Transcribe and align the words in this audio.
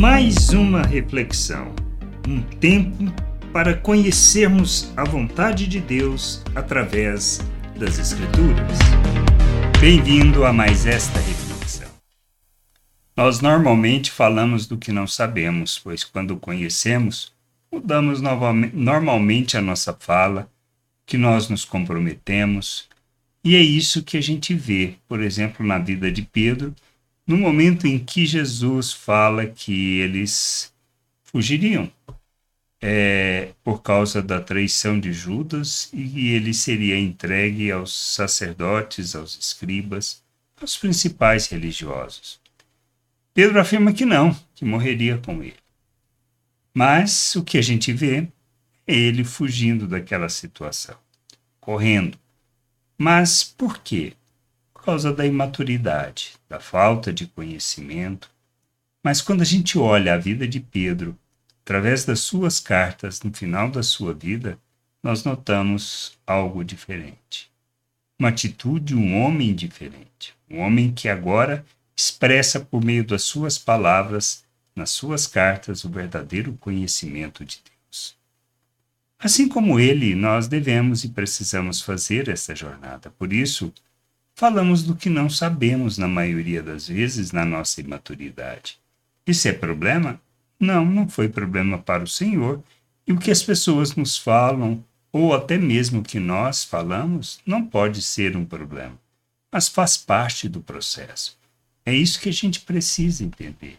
Mais 0.00 0.48
uma 0.48 0.80
reflexão, 0.80 1.74
um 2.26 2.40
tempo 2.40 3.04
para 3.52 3.76
conhecermos 3.76 4.90
a 4.96 5.04
vontade 5.04 5.66
de 5.66 5.78
Deus 5.78 6.42
através 6.54 7.42
das 7.78 7.98
Escrituras. 7.98 8.78
Bem-vindo 9.78 10.46
a 10.46 10.54
mais 10.54 10.86
esta 10.86 11.20
reflexão. 11.20 11.90
Nós 13.14 13.42
normalmente 13.42 14.10
falamos 14.10 14.66
do 14.66 14.78
que 14.78 14.90
não 14.90 15.06
sabemos, 15.06 15.78
pois 15.78 16.02
quando 16.02 16.34
conhecemos, 16.38 17.34
mudamos 17.70 18.22
normalmente 18.72 19.58
a 19.58 19.60
nossa 19.60 19.94
fala, 20.00 20.50
que 21.04 21.18
nós 21.18 21.50
nos 21.50 21.66
comprometemos, 21.66 22.88
e 23.44 23.54
é 23.54 23.60
isso 23.60 24.02
que 24.02 24.16
a 24.16 24.22
gente 24.22 24.54
vê, 24.54 24.94
por 25.06 25.20
exemplo, 25.20 25.64
na 25.66 25.76
vida 25.76 26.10
de 26.10 26.22
Pedro, 26.22 26.74
no 27.30 27.36
momento 27.36 27.86
em 27.86 27.96
que 27.96 28.26
Jesus 28.26 28.92
fala 28.92 29.46
que 29.46 30.00
eles 30.00 30.74
fugiriam 31.22 31.88
é, 32.82 33.52
por 33.62 33.82
causa 33.82 34.20
da 34.20 34.40
traição 34.40 34.98
de 34.98 35.12
Judas 35.12 35.88
e 35.92 36.30
ele 36.30 36.52
seria 36.52 36.98
entregue 36.98 37.70
aos 37.70 37.94
sacerdotes, 37.94 39.14
aos 39.14 39.38
escribas, 39.38 40.24
aos 40.60 40.76
principais 40.76 41.46
religiosos. 41.46 42.40
Pedro 43.32 43.60
afirma 43.60 43.92
que 43.92 44.04
não, 44.04 44.36
que 44.52 44.64
morreria 44.64 45.16
com 45.16 45.40
ele. 45.40 45.54
Mas 46.74 47.36
o 47.36 47.44
que 47.44 47.58
a 47.58 47.62
gente 47.62 47.92
vê 47.92 48.26
é 48.88 48.92
ele 48.92 49.22
fugindo 49.22 49.86
daquela 49.86 50.28
situação, 50.28 50.96
correndo. 51.60 52.18
Mas 52.98 53.44
por 53.44 53.78
quê? 53.78 54.14
Por 54.80 54.86
causa 54.86 55.12
da 55.12 55.26
imaturidade, 55.26 56.32
da 56.48 56.58
falta 56.58 57.12
de 57.12 57.26
conhecimento. 57.26 58.30
Mas 59.04 59.20
quando 59.20 59.42
a 59.42 59.44
gente 59.44 59.78
olha 59.78 60.14
a 60.14 60.16
vida 60.16 60.48
de 60.48 60.58
Pedro, 60.58 61.18
através 61.62 62.06
das 62.06 62.20
suas 62.20 62.58
cartas 62.60 63.20
no 63.20 63.30
final 63.30 63.70
da 63.70 63.82
sua 63.82 64.14
vida, 64.14 64.58
nós 65.02 65.22
notamos 65.22 66.18
algo 66.26 66.64
diferente. 66.64 67.50
Uma 68.18 68.30
atitude, 68.30 68.94
um 68.94 69.20
homem 69.20 69.54
diferente. 69.54 70.34
Um 70.50 70.60
homem 70.60 70.90
que 70.90 71.10
agora 71.10 71.62
expressa 71.94 72.58
por 72.58 72.82
meio 72.82 73.04
das 73.04 73.22
suas 73.22 73.58
palavras 73.58 74.44
nas 74.74 74.88
suas 74.88 75.26
cartas 75.26 75.84
o 75.84 75.90
verdadeiro 75.90 76.54
conhecimento 76.54 77.44
de 77.44 77.60
Deus. 77.62 78.16
Assim 79.18 79.46
como 79.46 79.78
ele, 79.78 80.14
nós 80.14 80.48
devemos 80.48 81.04
e 81.04 81.10
precisamos 81.10 81.82
fazer 81.82 82.30
essa 82.30 82.56
jornada. 82.56 83.10
Por 83.18 83.30
isso, 83.30 83.70
falamos 84.40 84.82
do 84.82 84.96
que 84.96 85.10
não 85.10 85.28
sabemos 85.28 85.98
na 85.98 86.08
maioria 86.08 86.62
das 86.62 86.88
vezes 86.88 87.30
na 87.30 87.44
nossa 87.44 87.78
imaturidade. 87.82 88.78
Isso 89.26 89.46
é 89.46 89.52
problema? 89.52 90.18
Não, 90.58 90.82
não 90.82 91.06
foi 91.06 91.28
problema 91.28 91.76
para 91.76 92.02
o 92.02 92.08
Senhor. 92.08 92.64
E 93.06 93.12
o 93.12 93.18
que 93.18 93.30
as 93.30 93.42
pessoas 93.42 93.94
nos 93.94 94.16
falam, 94.16 94.82
ou 95.12 95.34
até 95.34 95.58
mesmo 95.58 96.00
o 96.00 96.02
que 96.02 96.18
nós 96.18 96.64
falamos, 96.64 97.38
não 97.44 97.66
pode 97.66 98.00
ser 98.00 98.34
um 98.34 98.46
problema, 98.46 98.98
mas 99.52 99.68
faz 99.68 99.98
parte 99.98 100.48
do 100.48 100.62
processo. 100.62 101.36
É 101.84 101.94
isso 101.94 102.18
que 102.18 102.30
a 102.30 102.32
gente 102.32 102.60
precisa 102.60 103.22
entender. 103.22 103.76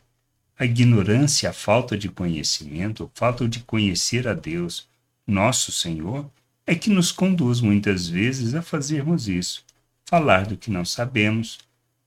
A 0.59 0.63
ignorância, 0.63 1.49
a 1.49 1.53
falta 1.53 1.97
de 1.97 2.07
conhecimento, 2.07 3.05
a 3.05 3.19
falta 3.19 3.47
de 3.47 3.61
conhecer 3.61 4.27
a 4.27 4.35
Deus, 4.35 4.87
nosso 5.25 5.71
Senhor, 5.71 6.29
é 6.67 6.75
que 6.75 6.91
nos 6.91 7.11
conduz 7.11 7.61
muitas 7.61 8.07
vezes 8.07 8.53
a 8.53 8.61
fazermos 8.61 9.27
isso, 9.27 9.65
falar 10.11 10.45
do 10.45 10.57
que 10.57 10.69
não 10.69 10.83
sabemos, 10.83 11.57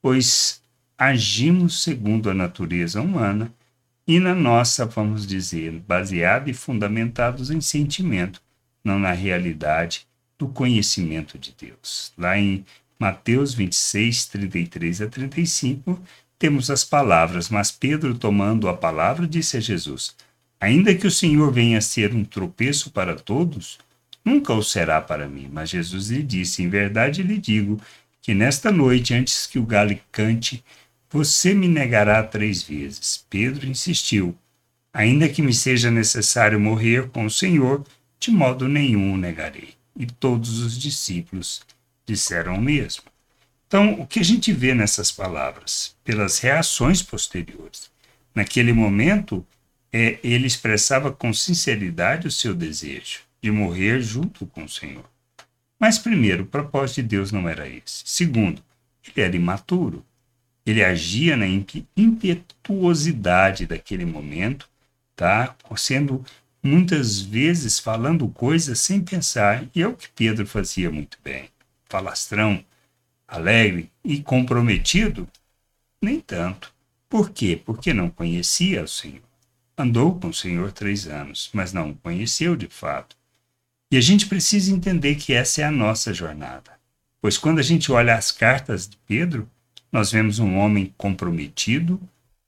pois 0.03 0.61
agimos 0.99 1.83
segundo 1.83 2.29
a 2.29 2.35
natureza 2.35 3.01
humana 3.01 3.51
e 4.07 4.21
na 4.21 4.35
nossa, 4.35 4.85
vamos 4.85 5.27
dizer, 5.27 5.73
baseada 5.89 6.51
e 6.51 6.53
fundamentados 6.53 7.51
em 7.51 7.63
sentimento, 7.63 8.43
não 8.85 8.99
na 8.99 9.13
realidade 9.13 10.07
do 10.39 10.47
conhecimento 10.47 11.39
de 11.39 11.55
Deus. 11.59 12.13
Lá 12.19 12.39
em 12.39 12.67
Mateus 12.99 13.55
26, 13.55 14.27
33 14.27 15.01
a 15.01 15.07
35, 15.07 15.99
temos 16.39 16.71
as 16.71 16.85
palavras, 16.85 17.49
mas 17.49 17.71
Pedro, 17.71 18.15
tomando 18.19 18.69
a 18.69 18.77
palavra, 18.77 19.27
disse 19.27 19.57
a 19.57 19.61
Jesus: 19.61 20.15
Ainda 20.61 20.95
que 20.95 21.07
o 21.07 21.11
Senhor 21.11 21.51
venha 21.51 21.79
a 21.79 21.81
ser 21.81 22.15
um 22.15 22.23
tropeço 22.23 22.91
para 22.91 23.17
todos, 23.17 23.79
nunca 24.25 24.55
o 24.55 24.63
será 24.63 25.01
para 25.01 25.29
mim. 25.29 25.49
Mas 25.53 25.71
Jesus 25.71 26.09
lhe 26.09 26.23
disse: 26.23 26.63
Em 26.63 26.69
verdade 26.69 27.23
lhe 27.23 27.39
digo 27.39 27.81
que 28.23 28.35
nesta 28.35 28.73
noite, 28.73 29.13
antes 29.13 29.47
que 29.47 29.59
o 29.59 29.67
galo 29.67 29.99
cante, 30.11 30.65
você 31.11 31.53
me 31.55 31.69
negará 31.69 32.23
três 32.23 32.63
vezes. 32.63 33.25
Pedro 33.29 33.67
insistiu: 33.67 34.37
Ainda 34.93 35.29
que 35.29 35.43
me 35.43 35.53
seja 35.53 35.91
necessário 35.91 36.59
morrer 36.59 37.09
com 37.11 37.27
o 37.27 37.31
Senhor, 37.31 37.85
de 38.19 38.31
modo 38.31 38.67
nenhum 38.67 39.13
o 39.13 39.19
negarei. 39.19 39.75
E 39.97 40.07
todos 40.07 40.61
os 40.61 40.81
discípulos 40.81 41.63
disseram 42.07 42.57
o 42.57 42.61
mesmo. 42.61 43.05
Então, 43.67 44.01
o 44.01 44.07
que 44.07 44.21
a 44.21 44.25
gente 44.25 44.53
vê 44.53 44.75
nessas 44.75 45.11
palavras? 45.11 45.95
Pelas 46.05 46.39
reações 46.39 47.03
posteriores. 47.03 47.91
Naquele 48.35 48.73
momento, 48.73 49.47
é, 49.93 50.19
ele 50.25 50.47
expressava 50.47 51.13
com 51.13 51.33
sinceridade 51.33 52.27
o 52.27 52.31
seu 52.31 52.55
desejo 52.55 53.21
de 53.45 53.51
morrer 53.51 54.01
junto 54.01 54.47
com 54.47 54.65
o 54.65 54.69
Senhor. 54.69 55.05
Mas, 55.79 55.99
primeiro, 55.99 56.45
o 56.45 56.47
propósito 56.47 57.03
de 57.03 57.09
Deus 57.09 57.31
não 57.31 57.47
era 57.47 57.69
esse. 57.69 58.03
Segundo, 58.07 58.63
ele 59.07 59.21
era 59.21 59.37
imaturo. 59.37 60.03
Ele 60.65 60.83
agia 60.83 61.37
na 61.37 61.45
impetuosidade 61.95 63.67
daquele 63.67 64.07
momento, 64.07 64.67
tá? 65.15 65.55
sendo 65.77 66.25
muitas 66.63 67.21
vezes 67.21 67.79
falando 67.79 68.27
coisas 68.29 68.81
sem 68.81 69.03
pensar, 69.03 69.69
e 69.75 69.83
é 69.83 69.87
o 69.87 69.95
que 69.95 70.09
Pedro 70.09 70.47
fazia 70.47 70.91
muito 70.91 71.19
bem. 71.23 71.51
Falastrão, 71.85 72.65
alegre 73.29 73.91
e 74.03 74.23
comprometido? 74.23 75.29
Nem 76.01 76.19
tanto. 76.19 76.73
Por 77.11 77.29
quê? 77.29 77.61
Porque 77.63 77.93
não 77.93 78.09
conhecia 78.09 78.85
o 78.85 78.89
Senhor. 78.89 79.21
Andou 79.77 80.19
com 80.19 80.29
o 80.29 80.35
Senhor 80.35 80.73
três 80.73 81.07
anos, 81.07 81.51
mas 81.53 81.75
não 81.75 81.91
o 81.91 81.97
conheceu 81.97 82.57
de 82.57 82.69
fato. 82.69 83.15
E 83.95 83.97
a 83.97 84.01
gente 84.01 84.27
precisa 84.27 84.75
entender 84.75 85.15
que 85.15 85.33
essa 85.33 85.61
é 85.61 85.65
a 85.65 85.71
nossa 85.71 86.13
jornada. 86.13 86.73
Pois 87.23 87.39
quando 87.39 87.61
a 87.61 87.63
gente 87.63 87.93
olha 87.93 88.17
as 88.17 88.33
cartas 88.33 88.89
de 88.89 88.97
Pedro, 89.07 89.49
nós 89.93 90.11
vemos 90.11 90.41
um 90.41 90.57
homem 90.57 90.93
comprometido 90.99 92.01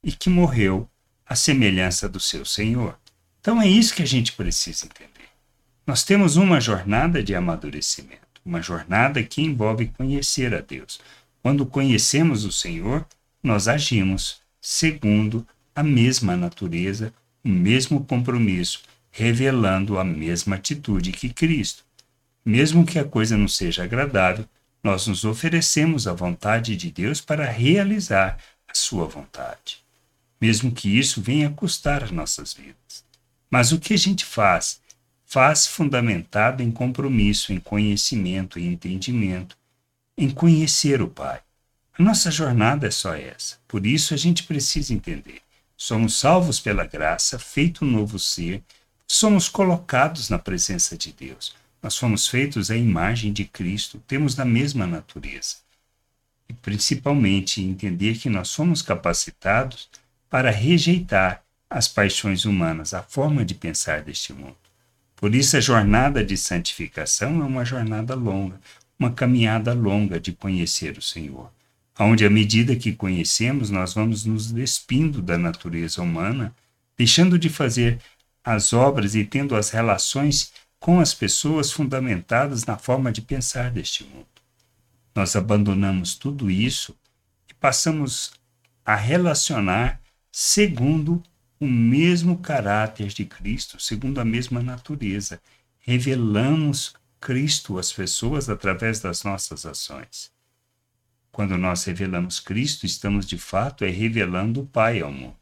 e 0.02 0.10
que 0.10 0.28
morreu 0.28 0.90
à 1.24 1.36
semelhança 1.36 2.08
do 2.08 2.18
seu 2.18 2.44
Senhor. 2.44 2.98
Então 3.40 3.62
é 3.62 3.68
isso 3.68 3.94
que 3.94 4.02
a 4.02 4.06
gente 4.06 4.32
precisa 4.32 4.86
entender. 4.86 5.28
Nós 5.86 6.02
temos 6.02 6.34
uma 6.34 6.60
jornada 6.60 7.22
de 7.22 7.32
amadurecimento 7.32 8.26
uma 8.44 8.60
jornada 8.60 9.22
que 9.22 9.40
envolve 9.40 9.92
conhecer 9.96 10.52
a 10.52 10.60
Deus. 10.60 11.00
Quando 11.44 11.64
conhecemos 11.64 12.44
o 12.44 12.50
Senhor, 12.50 13.06
nós 13.40 13.68
agimos 13.68 14.40
segundo 14.60 15.46
a 15.76 15.84
mesma 15.84 16.36
natureza, 16.36 17.14
o 17.44 17.48
mesmo 17.48 18.04
compromisso, 18.04 18.82
revelando 19.16 19.98
a 19.98 20.04
mesma 20.04 20.56
atitude 20.56 21.10
que 21.10 21.30
Cristo. 21.30 21.82
Mesmo 22.44 22.84
que 22.84 22.98
a 22.98 23.04
coisa 23.04 23.34
não 23.34 23.48
seja 23.48 23.82
agradável, 23.82 24.44
nós 24.84 25.06
nos 25.06 25.24
oferecemos 25.24 26.06
à 26.06 26.12
vontade 26.12 26.76
de 26.76 26.90
Deus 26.90 27.18
para 27.18 27.50
realizar 27.50 28.38
a 28.68 28.74
sua 28.74 29.06
vontade. 29.06 29.82
Mesmo 30.38 30.70
que 30.70 30.98
isso 30.98 31.22
venha 31.22 31.48
custar 31.48 32.04
as 32.04 32.10
nossas 32.10 32.52
vidas. 32.52 33.02
Mas 33.50 33.72
o 33.72 33.80
que 33.80 33.94
a 33.94 33.96
gente 33.96 34.22
faz 34.22 34.82
faz 35.24 35.66
fundamentado 35.66 36.62
em 36.62 36.70
compromisso, 36.70 37.54
em 37.54 37.58
conhecimento, 37.58 38.58
em 38.58 38.66
entendimento, 38.66 39.56
em 40.16 40.28
conhecer 40.28 41.00
o 41.00 41.08
Pai. 41.08 41.40
A 41.98 42.02
nossa 42.02 42.30
jornada 42.30 42.86
é 42.86 42.90
só 42.90 43.14
essa. 43.14 43.56
Por 43.66 43.86
isso 43.86 44.12
a 44.12 44.16
gente 44.18 44.42
precisa 44.42 44.92
entender. 44.92 45.40
Somos 45.74 46.18
salvos 46.18 46.60
pela 46.60 46.84
graça, 46.84 47.38
feito 47.38 47.82
um 47.82 47.90
novo 47.90 48.18
ser, 48.18 48.62
somos 49.06 49.48
colocados 49.48 50.28
na 50.28 50.38
presença 50.38 50.96
de 50.96 51.12
Deus. 51.12 51.54
Nós 51.82 51.96
fomos 51.96 52.26
feitos 52.26 52.70
à 52.70 52.76
imagem 52.76 53.32
de 53.32 53.44
Cristo, 53.44 54.02
temos 54.06 54.38
a 54.40 54.44
mesma 54.44 54.86
natureza. 54.86 55.56
E 56.48 56.52
principalmente 56.52 57.62
entender 57.62 58.18
que 58.18 58.28
nós 58.28 58.48
somos 58.48 58.82
capacitados 58.82 59.88
para 60.28 60.50
rejeitar 60.50 61.42
as 61.68 61.88
paixões 61.88 62.44
humanas, 62.44 62.94
a 62.94 63.02
forma 63.02 63.44
de 63.44 63.54
pensar 63.54 64.02
deste 64.02 64.32
mundo. 64.32 64.56
Por 65.16 65.34
isso, 65.34 65.56
a 65.56 65.60
jornada 65.60 66.24
de 66.24 66.36
santificação 66.36 67.40
é 67.42 67.44
uma 67.44 67.64
jornada 67.64 68.14
longa, 68.14 68.60
uma 68.98 69.10
caminhada 69.10 69.72
longa 69.72 70.20
de 70.20 70.32
conhecer 70.32 70.98
o 70.98 71.02
Senhor, 71.02 71.50
onde, 71.98 72.24
à 72.24 72.30
medida 72.30 72.76
que 72.76 72.92
conhecemos, 72.92 73.70
nós 73.70 73.94
vamos 73.94 74.24
nos 74.24 74.52
despindo 74.52 75.22
da 75.22 75.38
natureza 75.38 76.02
humana, 76.02 76.54
deixando 76.96 77.38
de 77.38 77.48
fazer 77.48 77.98
as 78.46 78.72
obras 78.72 79.16
e 79.16 79.24
tendo 79.24 79.56
as 79.56 79.70
relações 79.70 80.52
com 80.78 81.00
as 81.00 81.12
pessoas 81.12 81.72
fundamentadas 81.72 82.64
na 82.64 82.78
forma 82.78 83.10
de 83.10 83.20
pensar 83.20 83.72
deste 83.72 84.04
mundo. 84.04 84.28
Nós 85.12 85.34
abandonamos 85.34 86.14
tudo 86.14 86.48
isso 86.48 86.96
e 87.50 87.54
passamos 87.54 88.30
a 88.84 88.94
relacionar 88.94 90.00
segundo 90.30 91.20
o 91.58 91.66
mesmo 91.66 92.38
caráter 92.38 93.08
de 93.08 93.24
Cristo, 93.24 93.80
segundo 93.80 94.20
a 94.20 94.24
mesma 94.24 94.62
natureza. 94.62 95.40
Revelamos 95.80 96.94
Cristo 97.20 97.80
às 97.80 97.92
pessoas 97.92 98.48
através 98.48 99.00
das 99.00 99.24
nossas 99.24 99.66
ações. 99.66 100.30
Quando 101.32 101.58
nós 101.58 101.82
revelamos 101.82 102.38
Cristo, 102.38 102.86
estamos 102.86 103.26
de 103.26 103.38
fato 103.38 103.84
é 103.84 103.90
revelando 103.90 104.60
o 104.60 104.66
Pai 104.66 105.00
ao 105.00 105.10
mundo, 105.10 105.36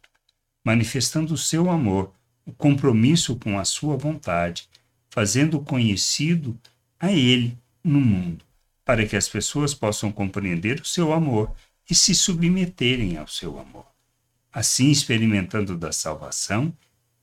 manifestando 0.64 1.34
o 1.34 1.38
seu 1.38 1.68
amor, 1.68 2.14
o 2.46 2.52
compromisso 2.52 3.37
com 3.37 3.58
a 3.58 3.64
sua 3.64 3.96
vontade, 3.96 4.69
fazendo 5.11 5.61
conhecido 5.61 6.58
a 6.99 7.12
Ele 7.12 7.56
no 7.82 8.00
mundo, 8.00 8.44
para 8.85 9.06
que 9.06 9.17
as 9.17 9.29
pessoas 9.29 9.75
possam 9.75 10.11
compreender 10.12 10.81
o 10.81 10.85
seu 10.85 11.12
amor 11.12 11.55
e 11.88 11.94
se 11.94 12.14
submeterem 12.14 13.17
ao 13.17 13.29
seu 13.29 13.58
amor 13.58 13.94
assim 14.55 14.91
experimentando 14.91 15.76
da 15.76 15.91
salvação, 15.91 16.73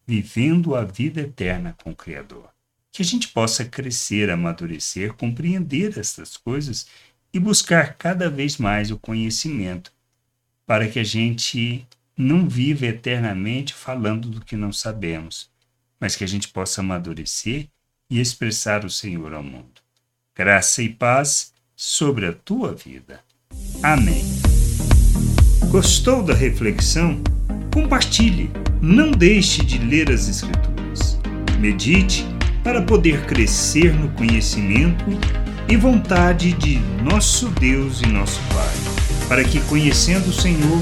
vivendo 0.06 0.76
a 0.76 0.84
vida 0.84 1.22
eterna 1.22 1.74
com 1.82 1.92
o 1.92 1.96
Criador. 1.96 2.50
Que 2.92 3.02
a 3.02 3.06
gente 3.06 3.30
possa 3.30 3.64
crescer, 3.64 4.30
amadurecer, 4.30 5.14
compreender 5.14 5.98
essas 5.98 6.36
coisas 6.36 6.88
e 7.34 7.40
buscar 7.40 7.96
cada 7.96 8.30
vez 8.30 8.58
mais 8.58 8.92
o 8.92 9.00
conhecimento, 9.00 9.94
para 10.66 10.90
que 10.90 11.00
a 11.00 11.04
gente 11.06 11.88
não 12.18 12.48
viva 12.48 12.86
eternamente 12.86 13.74
falando 13.74 14.30
do 14.30 14.44
que 14.44 14.56
não 14.56 14.72
sabemos, 14.72 15.50
mas 16.00 16.16
que 16.16 16.24
a 16.24 16.28
gente 16.28 16.48
possa 16.48 16.82
amadurecer 16.82 17.68
e 18.10 18.20
expressar 18.20 18.84
o 18.86 18.90
Senhor 18.90 19.34
ao 19.34 19.44
mundo. 19.44 19.82
Graça 20.36 20.82
e 20.82 20.90
paz 20.90 21.54
sobre 21.76 22.26
a 22.26 22.34
tua 22.34 22.74
vida. 22.74 23.22
Amém. 23.82 24.24
Gostou 25.70 26.22
da 26.24 26.34
reflexão? 26.34 27.22
Compartilhe. 27.74 28.52
Não 28.82 29.12
deixe 29.12 29.64
de 29.64 29.78
ler 29.78 30.12
as 30.12 30.28
Escrituras. 30.28 31.18
Medite 31.60 32.26
para 32.64 32.82
poder 32.82 33.26
crescer 33.26 33.94
no 33.94 34.10
conhecimento 34.12 35.06
e 35.70 35.78
vontade 35.78 36.54
de 36.54 36.80
nosso 37.04 37.48
Deus 37.50 38.02
e 38.02 38.08
nosso 38.08 38.42
Pai, 38.54 39.28
para 39.28 39.44
que, 39.44 39.62
conhecendo 39.62 40.30
o 40.30 40.34
Senhor, 40.34 40.82